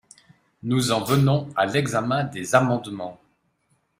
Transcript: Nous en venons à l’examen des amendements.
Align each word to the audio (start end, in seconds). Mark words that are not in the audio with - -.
Nous 0.63 0.91
en 0.91 1.03
venons 1.03 1.47
à 1.55 1.67
l’examen 1.67 2.23
des 2.23 2.55
amendements. 2.55 3.21